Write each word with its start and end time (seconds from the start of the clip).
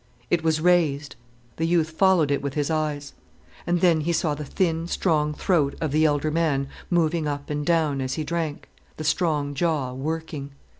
It 0.31 0.43
was 0.43 0.59
raised. 0.59 1.15
The 1.57 1.67
youth 1.67 1.91
followed 1.91 2.31
it 2.31 2.41
with 2.41 2.55
his 2.55 2.71
eyes. 2.71 3.13
And 3.67 3.81
then 3.81 4.01
he 4.01 4.11
saw 4.11 4.33
the 4.33 4.43
thin, 4.43 4.87
strong 4.87 5.31
throat 5.35 5.75
of 5.79 5.91
the 5.91 6.05
elder 6.05 6.31
man 6.31 6.69
moving 6.89 7.27
up 7.27 7.51
and 7.51 7.63
down 7.63 8.01
as 8.01 8.15
he 8.15 8.23
drank, 8.23 8.67
the 8.97 9.03
strong 9.03 9.53
jaw 9.53 9.93
working. 9.93 10.53